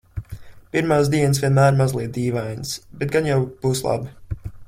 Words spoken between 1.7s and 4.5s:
mazliet dīvainas, bet gan jau būs labi.